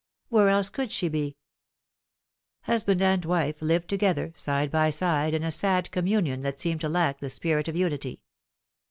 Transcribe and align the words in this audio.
Where 0.29 0.49
else 0.49 0.69
could 0.71 0.91
she 0.91 1.09
be? 1.09 1.37
Husband 2.63 2.99
and 3.03 3.23
wife 3.23 3.61
lived 3.61 3.87
together, 3.87 4.33
side 4.35 4.71
by 4.71 4.89
side, 4.89 5.35
in 5.35 5.43
a 5.43 5.51
sad 5.51 5.91
com 5.91 6.05
munion 6.05 6.41
that 6.41 6.59
seemed 6.59 6.81
to 6.81 6.89
lack 6.89 7.19
the 7.19 7.29
spirit 7.29 7.67
of 7.67 7.75
unity. 7.75 8.23